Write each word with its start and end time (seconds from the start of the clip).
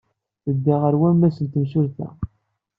Tedda 0.43 0.75
ɣer 0.81 0.93
wammas 1.01 1.37
n 1.41 1.45
temsulta. 1.53 2.09